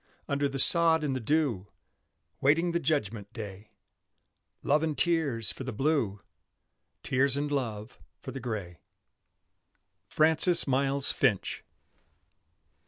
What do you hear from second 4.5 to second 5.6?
Love and tears